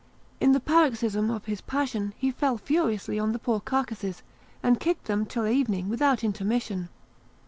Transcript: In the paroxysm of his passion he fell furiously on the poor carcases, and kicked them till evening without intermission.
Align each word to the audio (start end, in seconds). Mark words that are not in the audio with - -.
In 0.39 0.51
the 0.53 0.59
paroxysm 0.59 1.29
of 1.29 1.45
his 1.45 1.61
passion 1.61 2.15
he 2.17 2.31
fell 2.31 2.57
furiously 2.57 3.19
on 3.19 3.33
the 3.33 3.37
poor 3.37 3.59
carcases, 3.59 4.23
and 4.63 4.79
kicked 4.79 5.05
them 5.05 5.27
till 5.27 5.45
evening 5.45 5.89
without 5.89 6.23
intermission. 6.23 6.89